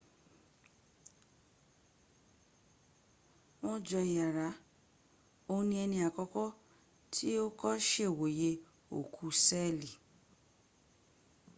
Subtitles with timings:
[3.63, 4.47] wọn jọ iyàrá
[5.49, 6.47] òun ní ẹni àkọ́kọ́
[7.11, 8.49] tí ó kọ́ sèwòye
[8.95, 9.89] òòkú sẹ́ẹ̀lì